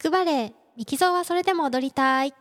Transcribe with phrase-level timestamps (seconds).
[0.00, 2.32] くバレエミキゾーはそれでも踊りたい。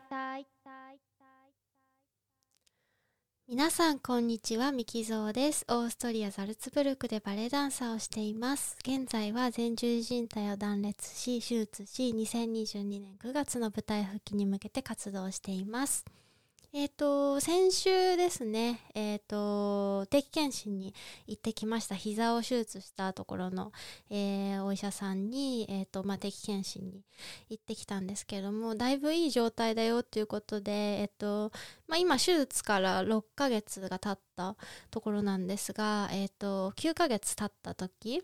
[3.49, 5.65] 皆さんこんにちはミキゾーです。
[5.67, 8.77] オーストリアザルツブルクでバレエダンサーをしています。
[8.79, 16.05] 現在は前十字靭帯を断裂し手術し2022年9月の舞台復帰に向けて活動しています。
[16.71, 20.93] え、ー、と、先週ですね、え、ー、と、定期検診に
[21.25, 21.95] 行ってきました。
[21.95, 23.71] 膝を手術したところの、
[24.11, 27.03] えー、お医者さんに、えっ、と、まあ、定期検診に
[27.49, 31.51] 行ってきたんですけども、だいぶいい状態だよっていうことで、えっ、と、
[31.87, 34.55] まあ、今、手術から6ヶ月が経った
[34.91, 38.23] ところなんですが、えっ、と、9ヶ月経った時、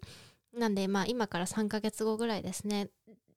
[0.53, 2.89] なんで、まあ、今から3ヶ月後ぐらいですね。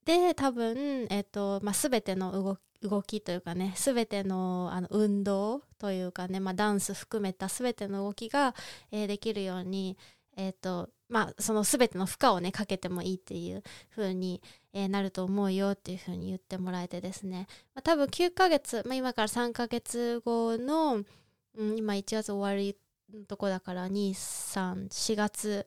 [0.05, 8.55] で、多分、えっ、と、まあ、全ての動き動きというかね全てのあの運動というかね、まあ、ダンス含めた全ての動きが、
[8.93, 9.97] えー、できるように、
[10.37, 13.63] えーとまあ、その全ての負荷をねかけてもいいっていう
[13.95, 21.03] 風に、えー、なると思うよっていう風に言ってもらえてですね、まあ、多分9ヶ月、まあ、今から3ヶ月後の、
[21.57, 22.77] うん、今1月終わり
[23.13, 25.67] のとこだから234月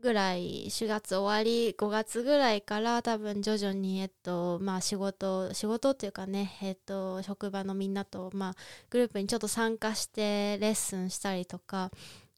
[0.00, 8.54] ぐらい4月終わり5月ぐらいから多分徐々にえっとまあ仕事仕事っていうかねえっと職場のみんなとまあ
[8.90, 11.90] グループにちょっと参加してレッスンしたりとか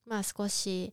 [0.07, 0.93] まあ少し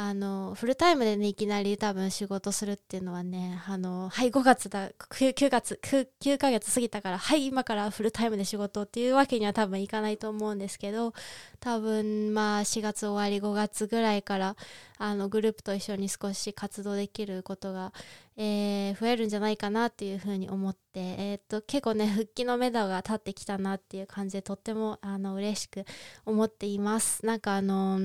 [0.00, 11.14] あのフルタイムでねいきなり多分仕事するっていうのはねあのはい5月だ 9, 9月 9, 9ヶ月過ぎたからはい今からフルタイムで仕事っていうわけには多分いかないと思うんですけど
[11.58, 14.56] 多分まあ4月終わり5月ぐらいから
[14.98, 17.92] あのグループと一緒に少し活動できることが、
[18.36, 25.84] えー、増えるんじゃないかなっていうふうに思って、えー、っと結構ね復帰のめどが立ってきたなっていう感じでとってもあの嬉しく
[26.26, 27.24] 思っています。
[27.24, 27.98] なんかあの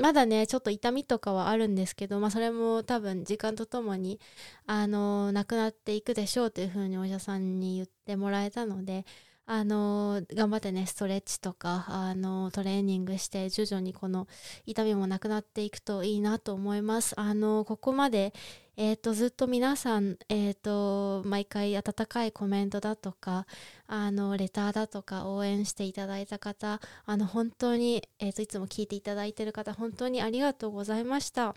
[0.00, 4.20] まだねちょっと痛みとかはあるんですけど、まあ、それも多分時間とともに
[4.66, 9.04] あのなくなっていくでしょうというふうにお医者さんに言ってもらえたので
[9.46, 14.26] あの頑張ってねストレッチとかあのトレーニングして徐々にこの
[14.66, 18.32] 痛みもなくなっていくといいなと思いますあのここまで
[18.78, 23.46] えーと、ずっと皆さん、えーと、毎回温かいコメントだとか
[23.86, 31.54] あのレターだとか応援していただいた方あの本当に、えーといつも聞いていただいている方本当にありがとうございました。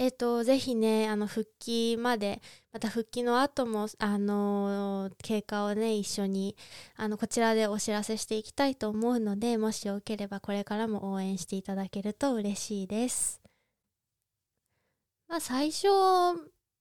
[0.00, 2.40] えっ、と、ぜひね、あの、復帰まで、
[2.72, 6.56] また復帰の後も、あの、経過をね、一緒に、
[6.96, 13.40] あの、こちらでお知らせしていきたいと思うので、もしよければこれからも応援していただけると嬉しいです。
[15.26, 15.88] まあ、最初、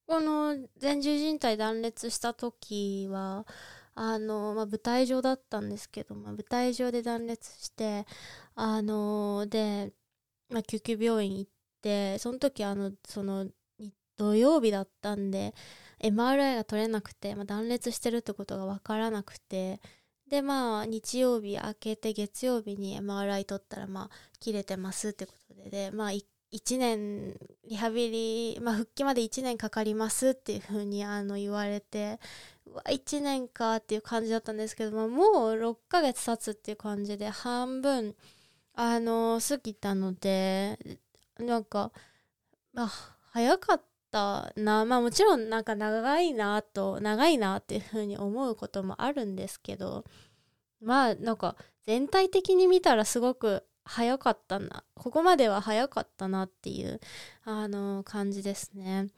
[0.06, 3.48] この前十字靭帯断裂した時は、
[3.96, 8.06] あの、まあ、舞台上だったんですけど、まあ、舞台上で断裂して、
[8.56, 9.92] あの、で、
[10.50, 13.48] まあ、救急病院行って、てその時あのその
[14.18, 15.54] 土曜日だったんで
[16.04, 19.80] MRI が取れなくて、まあ、断裂してるってことが分からなくて
[20.30, 26.10] でまあ日曜日明けて月曜日に MRI 取ったらまあ切れてますってことででまあ
[26.52, 27.36] 1年
[27.70, 32.20] リハビリ、まあ、復帰まで1年かかりますっていう風にあの言われて
[32.66, 38.16] うわ1年かっていう感じだったんですけど、もう6ヶ月経つっていう感じで半分
[38.74, 40.80] あの過ぎたので
[41.40, 41.92] なんか、
[42.74, 42.88] まあ、
[43.32, 43.82] 早かっ
[44.12, 44.86] たな。
[44.86, 50.06] まあもちろんなんか長いなと、長いなっていうふうに思うこともあるんですけど、
[50.82, 51.56] まあなんか
[51.86, 54.84] 全体的に見たらすごく早かったな。
[54.96, 57.00] ここまでは早かったなっていう、
[57.46, 59.10] あの感じですね。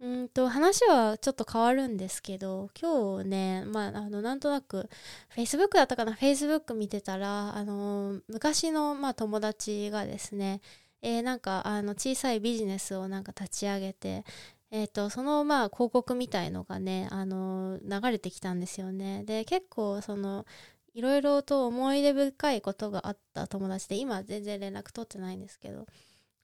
[0.00, 4.90] うんと話はちょっと変わるんですけど今日ねまああのなんとなく
[5.34, 10.60] Facebook だったかな？Facebook 見てたらあの昔の、まあ、友達がですね
[11.04, 14.24] えー、なんかあの小さいビジネスをなんか立ち上げて、
[14.70, 19.22] えーと、そのまあ広告みたいのがね、あの流れてきたんですよね。
[19.24, 20.46] で結構その
[20.94, 25.86] いろいろと思い出深いことがあった友達で今全然連絡取ってないんですけど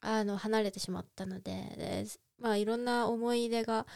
[0.01, 2.05] あの離れてしまったのでで
[2.39, 3.87] まあいろんな思い出が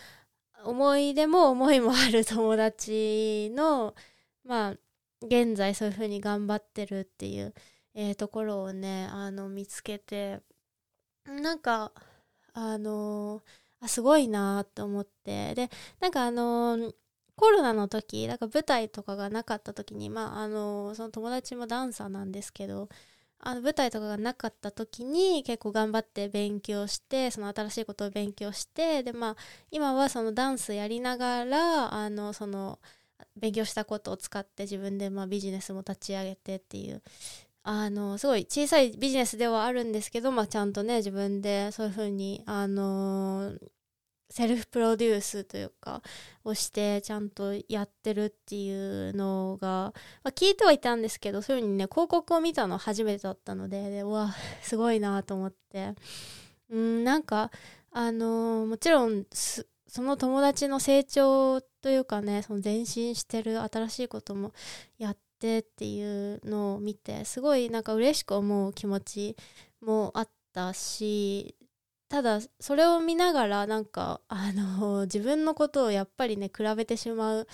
[0.65, 3.95] 思い出も思いもある友達の
[4.45, 4.75] まあ
[5.27, 7.55] 現在そういうふうに頑張ってるっていう、
[7.95, 10.41] えー、ところをねあの見つけて
[11.27, 11.93] なんか
[12.53, 13.43] あの
[13.81, 15.55] あすごいなって思って。
[15.55, 16.93] でなんかあの
[17.37, 22.89] コロナの時なんか舞台とかがなかった時にまああのその友達もダンサーなんですけど
[23.41, 29.37] あの舞台とかがなかった時に結構頑張って勉強してその新しいことを勉強してでまあ
[29.71, 32.79] 今はそのダンスやりながらあのその
[33.37, 37.03] 勉強したことを使って自分でまあビジネスも立ち上げてっていう
[37.65, 43.53] あのすごい小さいビジネスではあるんですけど、まあ、ちゃんとね自分でそういうふうにあの
[44.31, 46.03] セルフプロデュースというか
[46.45, 55.95] をしてちゃんとやってるっていうのが、まあ、聞いてはいたんですけどそういうふうにね広告を見たの初めてだったのででうわすごいなと思って。
[56.71, 57.51] うんなんか
[57.93, 64.53] あの、もちろんその友達の成長というかねその前進してる新しいことも
[64.99, 69.37] やっってっていうのを見てすごいなんか嬉しく思う気持ち
[69.81, 71.57] もあったし
[72.09, 77.47] ただそれを見ながらなんかあの 自分のことをやっぱりね比べてしまうっ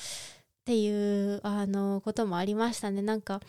[0.65, 3.03] ていうあのこともありましたね。
[3.03, 3.41] なんか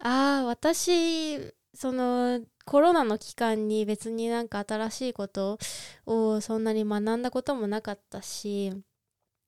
[0.00, 1.38] ああ私
[1.74, 5.58] そのコロナの期間に別になんか新しいこと
[6.06, 8.72] をそんなに学んだこともなかったし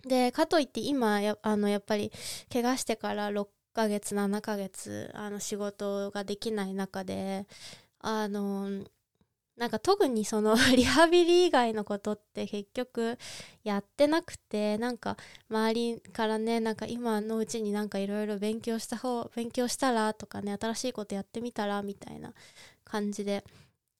[0.07, 2.13] でかといって今やあのやっぱり
[2.53, 7.47] 怪我してから6ヶ月7ヶ月あの仕事ができない中で
[8.01, 8.85] あの
[9.61, 13.19] なんか特にその リハビリ以外のことって結局
[13.63, 15.19] やってなくてなんか
[15.51, 22.33] 周りからねなんか今のうちになんかいろいろ勉強した方勉強したらとかね新しいことやってみたらみたいな
[22.85, 23.45] 感じで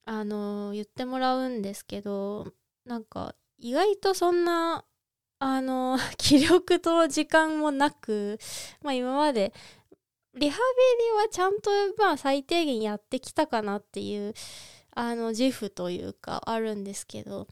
[0.05, 2.51] あの言ってもらうんですけど
[2.85, 4.83] なんか意外とそんな
[5.43, 8.39] あの 気力と時間もなく
[8.83, 9.51] まあ今まで
[10.35, 14.35] リハビリはちゃんとまあ最低限やってきたかなっていう
[14.91, 17.47] あの自負というかあるんですけど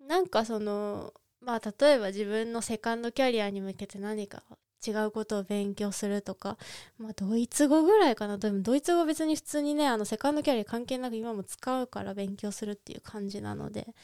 [0.00, 1.12] なんかその
[1.42, 4.42] まあ例えば自分のセカンドキャリアに向けて何か
[4.86, 6.56] 違うことを勉強するとか、
[6.96, 8.38] まあ、ドイツ語ぐらいかな。
[8.38, 13.94] でもドイツ語別に普通にねあのセカンドキャリア関係なく今も使うから勉強するっていう感じなので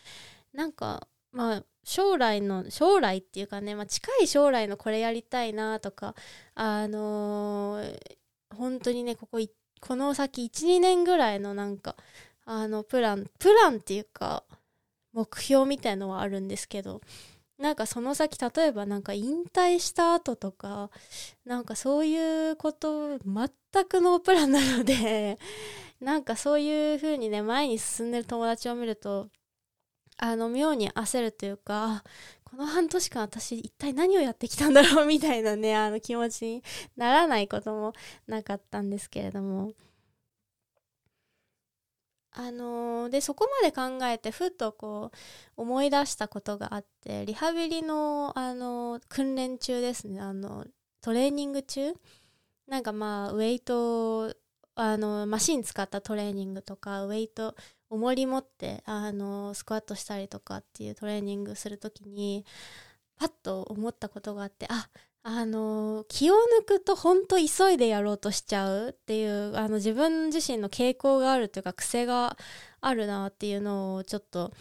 [0.52, 6.14] なんかまあ将来の将来っていうかね、まあ、近い将来のこれやりたいなとか
[6.54, 7.98] あのー、
[8.54, 9.38] 本当にねここ
[9.80, 11.96] この先12年ぐらいのなんか
[12.44, 14.44] あのプランプランっていうか
[15.12, 17.00] 目標みたいのはあるんですけど
[17.58, 20.90] なんかその先例えばなんか引退した後とか
[21.44, 25.38] なんかそういうこと全くノープランなので
[26.00, 29.28] なんかそういう風にね前に進んでる友達を見ると
[30.22, 32.04] あの妙に焦るというか
[32.44, 36.62] この半年間私一体何をやってきたんだろうみたいなねあの気持ちに
[36.96, 37.94] ならないことも
[38.26, 39.72] なかったんですけれども。
[42.32, 45.10] あのー、でそこまで考えてふっとこ
[45.56, 50.20] う思い出したことがあってリハビリの、あのー、訓練中ですね。
[50.20, 50.64] あの
[51.00, 51.92] トレーニング中。
[52.68, 54.32] なんかまあウェイト
[54.76, 57.56] あのマシン使ったトレーニングとかウェイト
[57.90, 62.46] 重り持ってあのスクワットしたりとかっていうトレーニングする時に
[63.18, 64.88] パッと思ったことがあってあ
[65.22, 72.38] あの気を抜くと本当急いでやろうとしちゃうっていうあの自分自身の傾向があるというか癖が
[72.80, 74.52] あるなっていうのをちょっと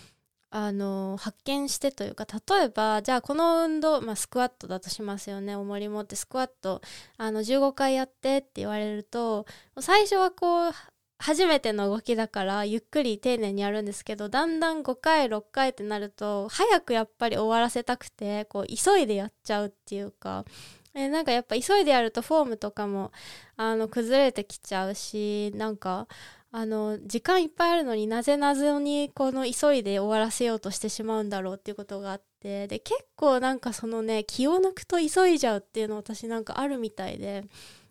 [0.51, 5.55] あの発見してというか例えばじゃあこの運動、まあ、スクワットだとしますよね。
[5.55, 6.81] 重り持ってスクワット
[7.17, 9.45] あの15回やってって言われると
[9.79, 10.71] 最初はこう
[11.19, 20.45] 初めての動きだからゆっくり丁寧にやるんですけどだんだん5回6回ってなると早くやっぱり終わらせたくてこう急いでやっちゃうっていうか
[20.93, 23.11] えなんかやっぱ急いでやるとフォームとかも
[23.57, 26.07] あの崩れてきちゃうしなんか
[26.51, 37.43] あの時間いっぱいあるのになぜ謎にこの急いで終わらせようとしてしまうんだろうっていうことがあってで結構なんかそのね気を抜くと急いじゃうっていうの私なんかあるみたいで。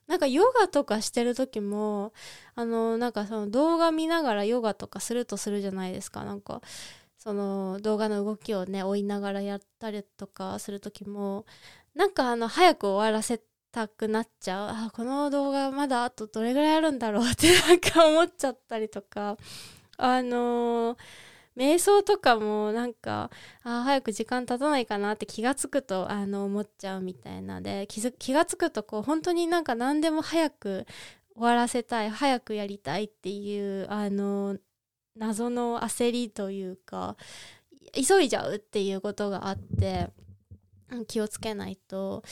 [0.08, 2.12] なんかヨガとかしてる時も
[2.54, 6.24] あのなんかその動画見ながらヨガとかするとするじゃないですか。
[6.24, 6.62] なんか
[7.18, 11.44] その動画の動きをね追いながらやったりとかする時も
[11.94, 14.68] なんかあの早く終わらせたくなっちゃう。
[14.86, 19.36] あこの動画まだあとどれぐらいあるんだろうってなんか思っちゃったりとか。
[19.98, 20.98] あのー
[21.58, 23.30] 瞑想とかもなんか
[23.64, 27.60] あ早く時間経たないかなって気が付くとあの思っちゃうみたいな。
[27.60, 30.86] で気づ気が付くとこう本当になんか何でも早く
[31.34, 34.56] 終わらせたい早くやりたいっていうあの
[35.16, 37.16] 謎の焦りというか
[37.92, 40.10] 急いじゃうっていうことがあって。
[41.07, 42.23] 気をつけないと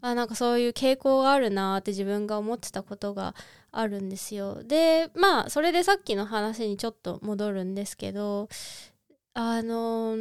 [0.00, 3.34] あなんかそういう傾向があるなって自分が思ってたことが
[3.70, 4.62] あるんですよ。
[4.62, 8.48] でまあそれでさっきの話にちょっと戻るんですけど
[9.34, 10.16] あの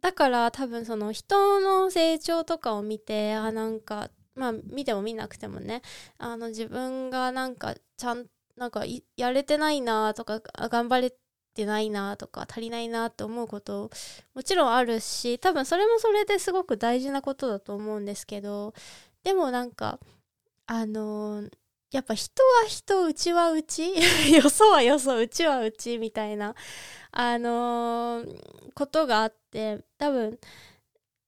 [0.00, 5.82] だから多分その人の成長とかを見てあなんかまあ見ても見なくてもね
[6.18, 8.84] あの自分がなんかちゃんなんか
[9.16, 11.14] やれてないなとか頑張れ
[11.54, 13.90] てないなとか足りないなって思うこと
[14.34, 18.74] もちろんあるし多分それもそれですごく大事なことだと思うんですけど
[19.22, 19.98] でもなんか
[20.66, 21.50] あのー
[21.94, 23.92] やっぱ人は人うちはうち
[24.34, 26.56] よそはよそうちはうちみたいな
[27.12, 30.40] あのー、ことがあって多分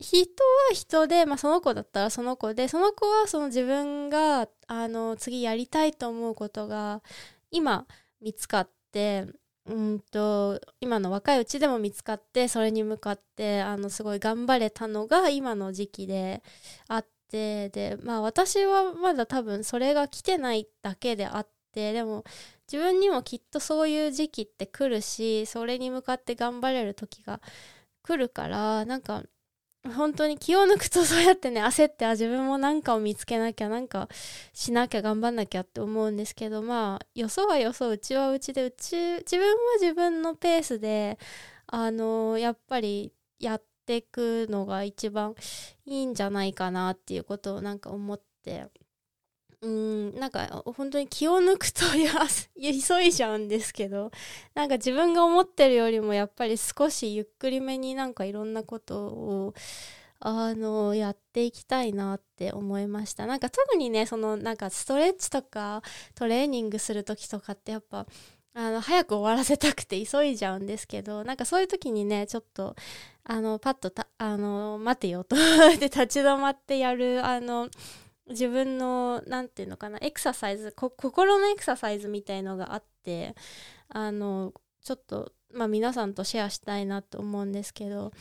[0.00, 0.26] 人
[0.70, 7.00] は人で、まあ、その子だったらその子でその子はその自分があの次やりたいと思うことが
[7.52, 7.86] 今
[8.20, 9.26] 見つかって
[9.66, 16.42] うんと今の若いうちでも見つかってそれに向かってあのすごい頑張れたのが今の時期で
[16.88, 22.24] あってでまあ私はまだ多分それが来てないだけであってでも
[22.70, 27.40] 自分にもきっとそういう時期って来るしそれに向かって頑張れる時が
[28.02, 29.24] 来るからなんか
[29.94, 34.08] 本当に気を抜くとそうやってね焦ってあ自分も何かを見つけなきゃ何か
[34.52, 41.18] しなきゃ頑張んなきゃって思うんですけどまあよそはよそうちはうちでうち自分は自分のペースで
[41.66, 45.34] あのやっぱりやっていくのが一番
[45.84, 48.68] いいんじゃないかなっていうことをなんか思って。
[49.62, 51.80] うんなんか本当に気を抜くと
[52.60, 54.10] 急いじゃうんですけど
[54.54, 59.54] なんか自分が思ってるよりもやっぱり少しゆっくりめになんかいろんなことを
[60.20, 63.26] あのやっていきたいなって思いました。
[63.26, 65.82] なんか特にねそのなんかストレッチとか
[66.14, 68.06] トレーニングする時とかってやっぱ
[68.54, 72.74] あの早く終わらせたくて急いじゃうんですけどなんかそういう時にねちょっと
[73.24, 77.68] あのパッとあの待てよとで立ち止まってやるあの
[78.28, 83.34] 自分の何て言うのかなエクササイズ心のエクササイズみたいのがあって
[83.88, 84.52] あの
[84.82, 88.12] ちょっと、まあ、皆さんとシェアしたいなと思うんですけど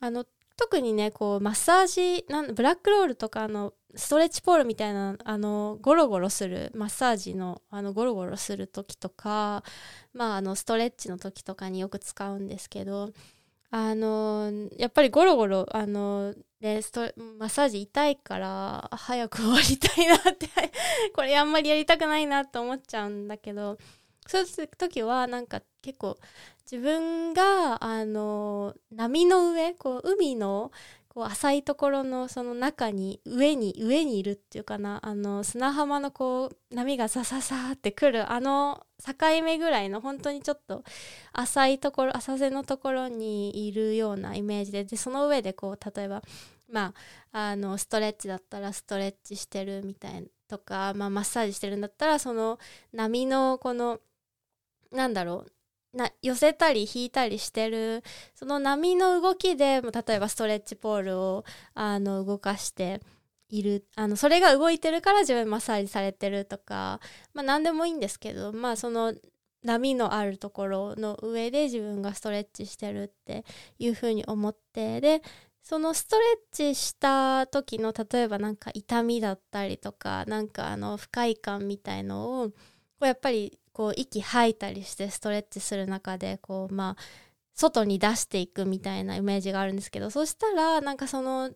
[0.00, 0.24] あの
[0.56, 9.64] 特にねこうマッサージなんブラックロールとかのストレッチポールみたいなあのゴロゴロするマッサージのあのゴロゴロする時とか、
[10.14, 13.10] まあ、あのストレッチの時とかによく使うんですけど
[13.70, 17.00] あのやっぱりゴロゴロあのでスト
[17.40, 20.48] マッサージ痛いから早く終わりたいなって
[21.12, 23.78] これあんまりやりたくないなと思っちゃうんだけど
[24.28, 26.16] そういう時はなんか結構
[26.70, 30.70] 自分があの波の上こう海の
[31.12, 40.84] こう浅いところのその中に上に上にいるっていうかなあの砂浜のこう波がさささってくるあの境目ぐらいの本当にちょっと
[41.34, 46.22] 浅いところ浅瀬のところにいるようなイメージででその上でこう例えば
[46.70, 46.94] ま
[47.32, 52.58] ああのストレッチだったらストレッチしてるみたいなとか、まあ、マッサージしてるんだったらその
[52.94, 54.00] 波のこの
[54.90, 55.52] なんだろう
[55.92, 58.02] な寄せたり引いたりしてる
[58.34, 61.44] その波の動きで例えばストレッチポールを
[61.74, 63.00] あの動かして
[63.48, 67.00] いるあのそれが動いてるから自分マッサージされてるとか、
[67.34, 69.14] まあ、何でもいいんですけどまあその
[69.62, 73.44] 波のあるところの上で自分がストレッチしてるって
[73.78, 75.22] いうふうに思ってで
[75.62, 82.52] そのストレッチした時の例えばなんか痛みだったりとかなんかあの不快感みたいのを
[83.06, 87.02] やっぱりこう息吐いたりしてストレッチする中でこうまあ
[87.54, 91.50] 外に出していくみたいなイメージがあるんですけどそしたらなんかその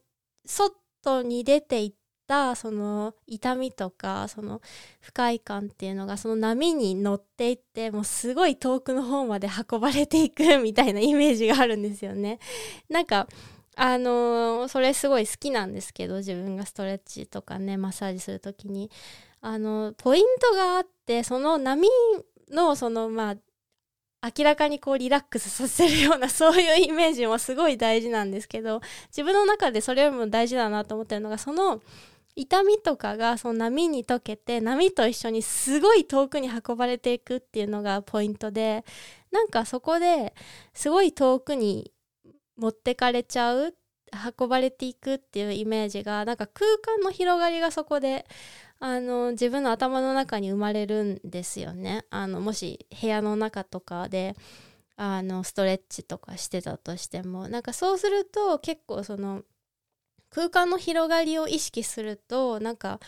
[0.44, 1.92] 外に出ていっ
[2.26, 4.60] たその痛みとかその
[5.00, 12.38] 不快感っていうのがその波に乗っていってもうすごい遠くの方まで運ばれていくみたいなイメージがあるんですよね。
[12.88, 13.26] なんか
[13.78, 18.90] あのー、それすごい好きなんですけど自分がストレッチとかねマッサージする時に
[19.46, 21.88] あのポイントがあってその波
[22.50, 23.36] のそのま
[24.22, 31.80] あ明らかにこうリラックスさせるようなそういうイメージもすごい大事なんですけど自分の中でそれよりも大事だなと思ってるのがその
[32.34, 38.84] 痛みとかがその波に溶けて波と一緒にすごい遠くに運ばれていくっていうのがポイントで
[39.30, 40.34] なんかそこで
[40.74, 41.92] すごい遠くに
[42.56, 43.76] 持ってかれちゃう
[44.38, 48.26] 運ばれていくっていうイメージがなんか空間の広がりがそこで
[48.78, 52.04] あの自分の頭の中に生まれるんですよね。
[52.10, 54.36] あのもし部屋の中とかで
[54.96, 59.42] あのストレッチとかしてたとしてもなんかそうすると結構その
[60.30, 63.00] 空間の広がりを意識するとなんか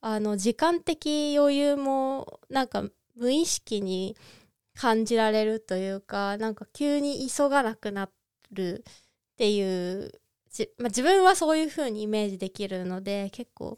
[0.00, 2.84] あの時間的余裕もなんか
[3.16, 4.16] 無意識に
[4.74, 8.10] 感じられるというかなんか急に急がなくな
[8.52, 9.62] るってい
[10.04, 10.12] う
[10.78, 13.76] まあ、自分はそういう風にイメージできるので結構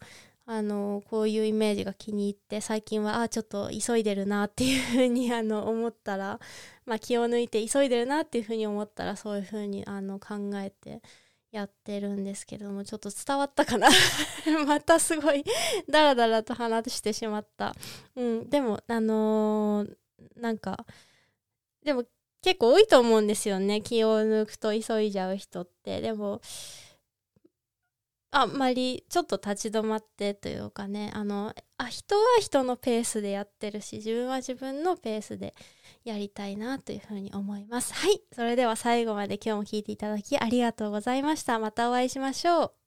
[0.48, 6.38] あのこういうイメージが気に入って最近はあちょっと急いでるなっていう風に あに思ったら、
[6.84, 11.02] まあ、気を抜いて急いでるなっていう風に思ったらそういう風にあに考えて
[11.50, 13.88] やってるんですけどもちょっと伝わったかな。
[14.66, 15.44] またすごい
[15.88, 17.74] ダラダラと話してしまった、
[18.14, 19.96] うん、でもあのー、
[20.36, 20.86] なんか
[21.82, 22.04] でも
[22.40, 23.80] 結構多いと思うんですよね。
[23.80, 26.00] 気を抜くと急いじゃう人って。
[26.00, 26.40] でも
[28.38, 35.54] あんまりちょっと立ち止まってというかねあのあ人は人のペースでやってるし自分は自分のペースで
[36.04, 37.94] やりたいなというふうに思います。
[37.94, 38.20] はい。
[38.32, 41.58] それでは最後まで今日も聞いていただきありがとうございました。
[41.58, 42.85] またお会いしましょう。